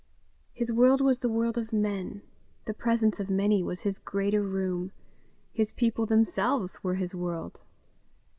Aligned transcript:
His 0.51 0.71
world 0.71 0.99
was 0.99 1.19
the 1.19 1.29
world 1.29 1.59
of 1.59 1.71
men; 1.71 2.23
the 2.65 2.73
presence 2.73 3.19
of 3.19 3.29
many 3.29 3.61
was 3.61 3.81
his 3.83 3.99
greater 3.99 4.41
room; 4.41 4.91
his 5.53 5.73
people 5.73 6.07
themselves 6.07 6.83
were 6.83 6.95
his 6.95 7.13
world. 7.13 7.61